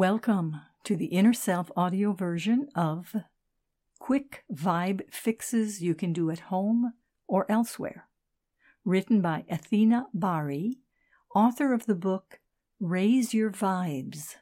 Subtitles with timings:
[0.00, 3.14] Welcome to the Inner Self audio version of
[3.98, 6.94] Quick Vibe Fixes You Can Do at Home
[7.28, 8.08] or Elsewhere,
[8.82, 10.78] written by Athena Bari,
[11.34, 12.40] author of the book
[12.80, 14.36] Raise Your Vibes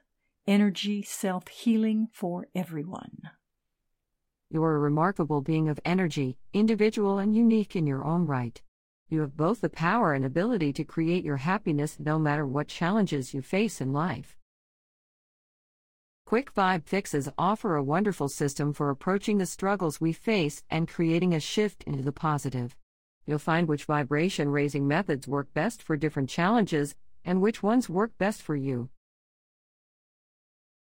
[0.46, 3.22] Energy Self Healing for Everyone.
[4.50, 8.62] You are a remarkable being of energy, individual and unique in your own right.
[9.08, 13.34] You have both the power and ability to create your happiness no matter what challenges
[13.34, 14.37] you face in life.
[16.28, 21.32] Quick Vibe Fixes offer a wonderful system for approaching the struggles we face and creating
[21.32, 22.76] a shift into the positive.
[23.24, 28.12] You'll find which vibration raising methods work best for different challenges and which ones work
[28.18, 28.90] best for you.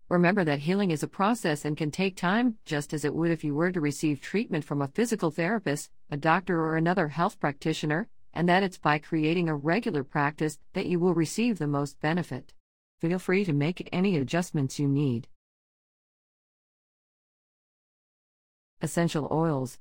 [0.09, 3.45] Remember that healing is a process and can take time, just as it would if
[3.45, 8.09] you were to receive treatment from a physical therapist, a doctor, or another health practitioner,
[8.33, 12.51] and that it's by creating a regular practice that you will receive the most benefit.
[12.99, 15.29] Feel free to make any adjustments you need.
[18.81, 19.79] Essential oils.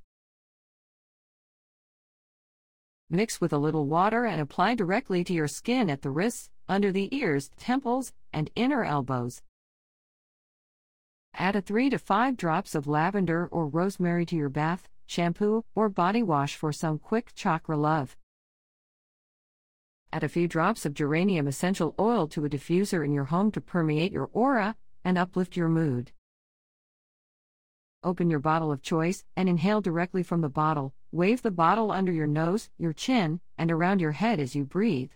[3.11, 6.91] Mix with a little water and apply directly to your skin at the wrists, under
[6.91, 9.43] the ears, temples, and inner elbows.
[11.35, 15.91] Add a 3 to 5 drops of lavender or rosemary to your bath, shampoo, or
[15.91, 18.17] body wash for some quick chakra love.
[20.11, 23.61] Add a few drops of geranium essential oil to a diffuser in your home to
[23.61, 26.13] permeate your aura and uplift your mood.
[28.03, 30.95] Open your bottle of choice and inhale directly from the bottle.
[31.13, 35.11] Wave the bottle under your nose, your chin, and around your head as you breathe.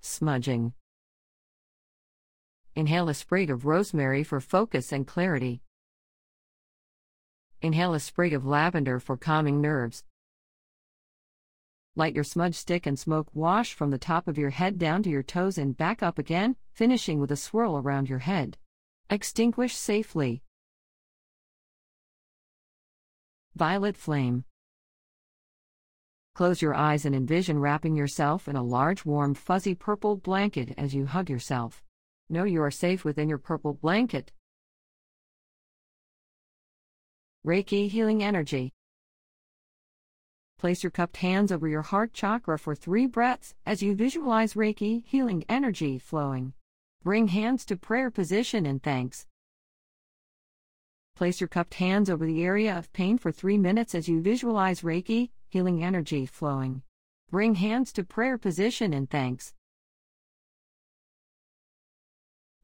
[0.00, 0.72] Smudging.
[2.74, 5.62] Inhale a sprig of rosemary for focus and clarity.
[7.62, 10.04] Inhale a sprig of lavender for calming nerves.
[11.94, 15.08] Light your smudge stick and smoke wash from the top of your head down to
[15.08, 18.58] your toes and back up again, finishing with a swirl around your head.
[19.08, 20.42] Extinguish safely.
[23.54, 24.44] Violet Flame.
[26.34, 30.92] Close your eyes and envision wrapping yourself in a large, warm, fuzzy purple blanket as
[30.92, 31.84] you hug yourself.
[32.28, 34.32] Know you are safe within your purple blanket.
[37.46, 38.72] Reiki Healing Energy.
[40.58, 45.04] Place your cupped hands over your heart chakra for three breaths as you visualize Reiki
[45.06, 46.54] healing energy flowing.
[47.06, 49.26] Bring hands to prayer position and thanks.
[51.14, 54.80] Place your cupped hands over the area of pain for three minutes as you visualize
[54.80, 56.82] Reiki, healing energy flowing.
[57.30, 59.54] Bring hands to prayer position and thanks.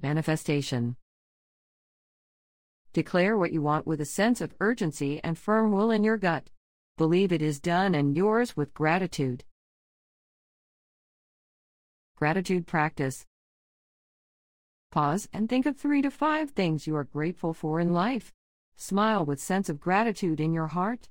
[0.03, 0.97] Manifestation
[2.93, 6.51] Declare what you want with a sense of urgency and firm will in your gut.
[6.99, 9.45] Believe it is done and yours with gratitude.
[12.17, 13.25] Gratitude practice.
[14.93, 18.31] Pause and think of three to five things you are grateful for in life.
[18.77, 21.09] Smile with sense of gratitude in your heart.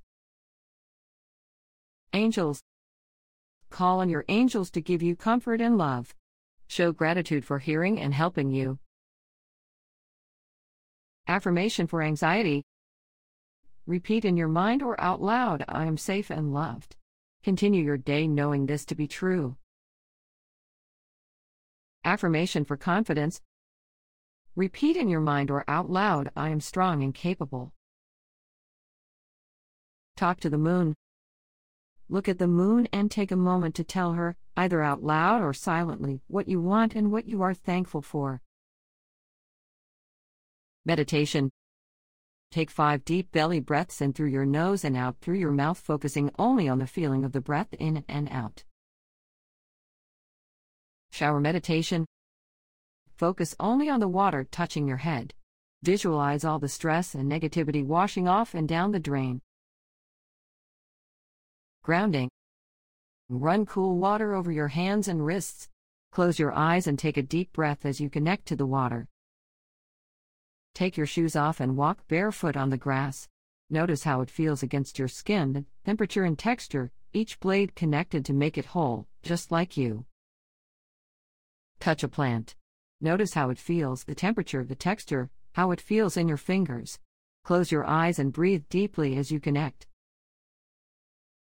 [2.13, 2.61] Angels.
[3.71, 6.13] Call on your angels to give you comfort and love.
[6.67, 8.77] Show gratitude for hearing and helping you.
[11.27, 12.63] Affirmation for anxiety.
[13.87, 16.95] Repeat in your mind or out loud I am safe and loved.
[17.43, 19.57] Continue your day knowing this to be true.
[22.05, 23.41] Affirmation for confidence.
[24.55, 27.71] Repeat in your mind or out loud I am strong and capable.
[30.17, 30.95] Talk to the moon.
[32.09, 35.53] Look at the moon and take a moment to tell her, either out loud or
[35.53, 38.41] silently, what you want and what you are thankful for.
[40.85, 41.49] Meditation.
[42.51, 46.29] Take five deep belly breaths in through your nose and out through your mouth, focusing
[46.37, 48.65] only on the feeling of the breath in and out.
[51.11, 52.05] Shower meditation.
[53.21, 55.35] Focus only on the water touching your head.
[55.83, 59.39] Visualize all the stress and negativity washing off and down the drain.
[61.83, 62.31] Grounding.
[63.29, 65.69] Run cool water over your hands and wrists.
[66.11, 69.05] Close your eyes and take a deep breath as you connect to the water.
[70.73, 73.27] Take your shoes off and walk barefoot on the grass.
[73.69, 78.57] Notice how it feels against your skin, temperature and texture, each blade connected to make
[78.57, 80.05] it whole, just like you.
[81.79, 82.55] Touch a plant.
[83.03, 86.99] Notice how it feels, the temperature, the texture, how it feels in your fingers.
[87.43, 89.87] Close your eyes and breathe deeply as you connect.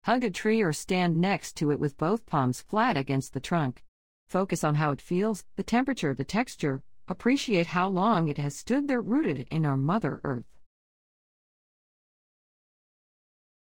[0.03, 3.83] Hug a tree or stand next to it with both palms flat against the trunk.
[4.27, 8.89] Focus on how it feels, the temperature, the texture, appreciate how long it has stood
[8.89, 10.45] there rooted in our Mother Earth.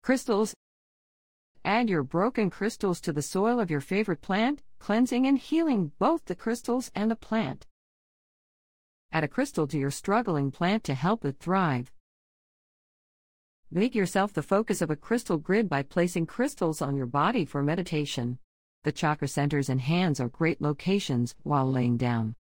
[0.03, 0.55] Crystals
[1.65, 6.25] Add your broken crystals to the soil of your favorite plant, cleansing and healing both
[6.25, 7.69] the crystals and the plant.
[9.13, 11.93] Add a crystal to your struggling plant to help it thrive.
[13.71, 17.63] Make yourself the focus of a crystal grid by placing crystals on your body for
[17.63, 18.41] meditation.
[18.83, 22.35] The chakra centers and hands are great locations while laying down.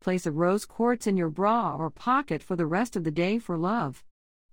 [0.00, 3.38] Place a rose quartz in your bra or pocket for the rest of the day
[3.38, 4.02] for love.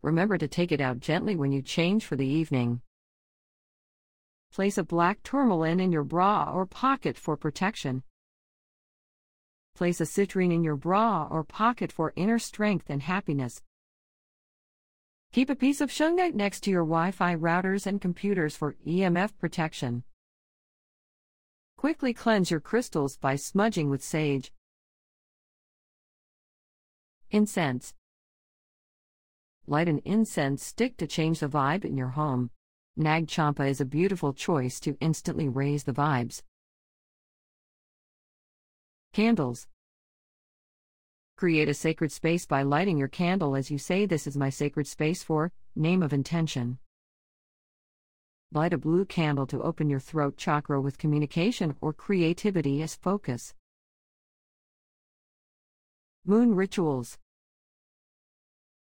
[0.01, 2.81] Remember to take it out gently when you change for the evening.
[4.53, 8.03] Place a black tourmaline in your bra or pocket for protection.
[9.75, 13.61] Place a citrine in your bra or pocket for inner strength and happiness.
[15.33, 19.37] Keep a piece of shungite next to your Wi Fi routers and computers for EMF
[19.37, 20.03] protection.
[21.77, 24.51] Quickly cleanse your crystals by smudging with sage.
[27.29, 27.93] Incense.
[29.67, 32.49] Light an incense stick to change the vibe in your home.
[32.99, 36.41] Nag Champa is a beautiful choice to instantly raise the vibes.
[39.13, 39.67] Candles.
[41.37, 44.87] Create a sacred space by lighting your candle as you say, This is my sacred
[44.87, 46.79] space for name of intention.
[48.51, 53.53] Light a blue candle to open your throat chakra with communication or creativity as focus.
[56.25, 57.19] Moon Rituals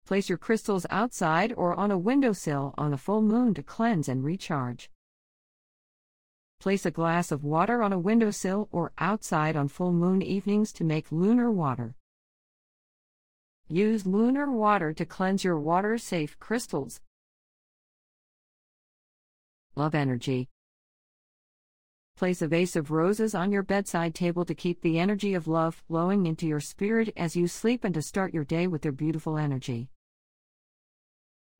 [0.06, 4.22] Place your crystals outside or on a windowsill on a full moon to cleanse and
[4.22, 4.90] recharge.
[6.60, 10.84] Place a glass of water on a windowsill or outside on full moon evenings to
[10.84, 11.94] make lunar water.
[13.66, 17.00] Use lunar water to cleanse your water safe crystals.
[19.74, 20.50] Love energy.
[22.16, 25.82] Place a vase of roses on your bedside table to keep the energy of love
[25.88, 29.38] flowing into your spirit as you sleep and to start your day with their beautiful
[29.38, 29.88] energy.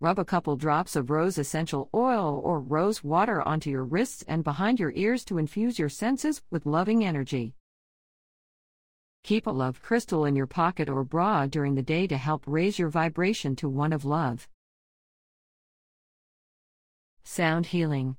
[0.04, 4.44] Rub a couple drops of rose essential oil or rose water onto your wrists and
[4.44, 7.54] behind your ears to infuse your senses with loving energy.
[9.22, 12.78] Keep a love crystal in your pocket or bra during the day to help raise
[12.78, 14.46] your vibration to one of love.
[17.22, 18.18] Sound healing.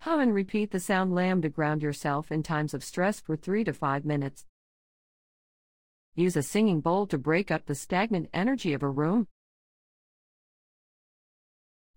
[0.00, 3.64] Hum and repeat the sound LAM to ground yourself in times of stress for 3
[3.64, 4.44] to 5 minutes.
[6.14, 9.26] Use a singing bowl to break up the stagnant energy of a room.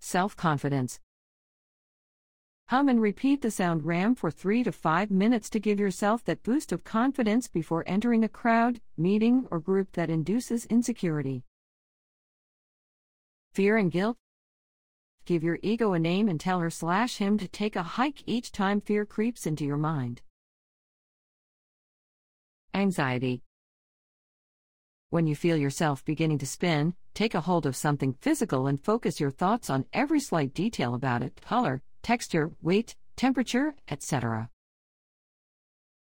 [0.05, 0.99] Self confidence.
[2.67, 6.43] Hum and repeat the sound RAM for 3 to 5 minutes to give yourself that
[6.43, 11.43] boost of confidence before entering a crowd, meeting, or group that induces insecurity.
[13.55, 14.15] Fear and guilt.
[15.25, 18.51] Give your ego a name and tell her slash him to take a hike each
[18.51, 20.21] time fear creeps into your mind.
[22.75, 23.41] Anxiety.
[25.09, 29.19] When you feel yourself beginning to spin, take a hold of something physical and focus
[29.19, 34.49] your thoughts on every slight detail about it color, texture, weight, temperature, etc.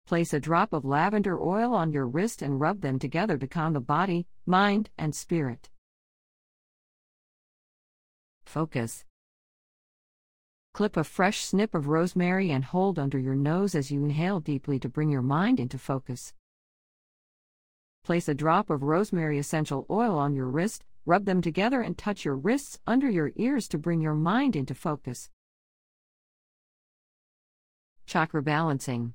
[0.07, 3.73] Place a drop of lavender oil on your wrist and rub them together to calm
[3.73, 5.69] the body, mind, and spirit.
[8.45, 9.05] Focus.
[10.73, 14.79] Clip a fresh snip of rosemary and hold under your nose as you inhale deeply
[14.79, 16.33] to bring your mind into focus.
[18.03, 22.25] Place a drop of rosemary essential oil on your wrist, rub them together and touch
[22.25, 25.29] your wrists under your ears to bring your mind into focus.
[28.05, 29.13] Chakra balancing.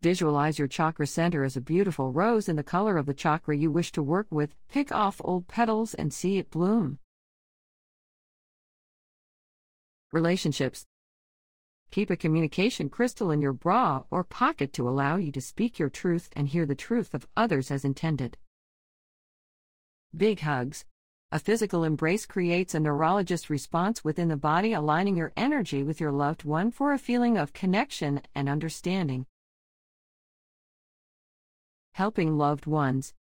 [0.00, 3.70] Visualize your chakra center as a beautiful rose in the color of the chakra you
[3.70, 4.54] wish to work with.
[4.68, 6.98] Pick off old petals and see it bloom.
[10.12, 10.86] Relationships.
[11.90, 15.90] Keep a communication crystal in your bra or pocket to allow you to speak your
[15.90, 18.36] truth and hear the truth of others as intended.
[20.16, 20.86] Big hugs.
[21.30, 26.12] A physical embrace creates a neurologist response within the body, aligning your energy with your
[26.12, 29.26] loved one for a feeling of connection and understanding.
[31.92, 33.12] Helping loved ones.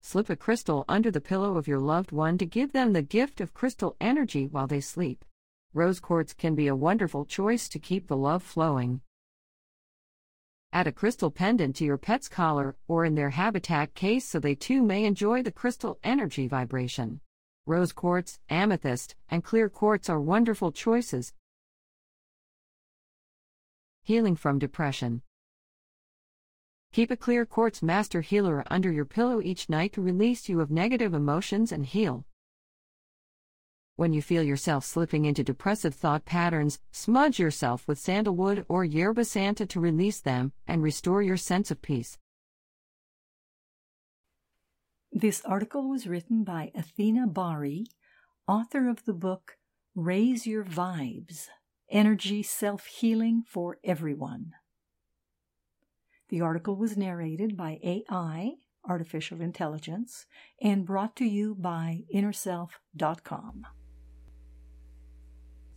[0.00, 3.42] Slip a crystal under the pillow of your loved one to give them the gift
[3.42, 5.24] of crystal energy while they sleep.
[5.74, 9.02] Rose quartz can be a wonderful choice to keep the love flowing.
[10.72, 14.54] Add a crystal pendant to your pet's collar or in their habitat case so they
[14.54, 17.20] too may enjoy the crystal energy vibration.
[17.66, 21.32] Rose quartz, amethyst, and clear quartz are wonderful choices.
[24.02, 25.22] Healing from depression.
[26.92, 30.70] Keep a clear quartz master healer under your pillow each night to release you of
[30.70, 32.24] negative emotions and heal.
[33.98, 39.24] When you feel yourself slipping into depressive thought patterns, smudge yourself with sandalwood or yerba
[39.24, 42.16] santa to release them and restore your sense of peace.
[45.10, 47.86] This article was written by Athena Bari,
[48.46, 49.56] author of the book
[49.96, 51.48] Raise Your Vibes
[51.90, 54.52] Energy Self Healing for Everyone.
[56.28, 58.52] The article was narrated by AI,
[58.88, 60.26] Artificial Intelligence,
[60.62, 63.66] and brought to you by InnerSelf.com.